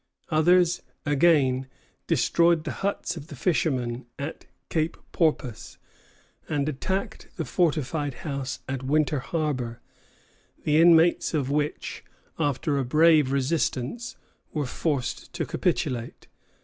[0.29, 1.67] Others, again,
[2.07, 5.77] destroyed the huts of the fishermen at Cape Porpoise,
[6.49, 9.79] and attacked the fortified house at Winter Harbor,
[10.63, 12.03] the inmates of which,
[12.39, 14.15] after a brave resistance,
[14.51, 16.25] were forced to capitulate.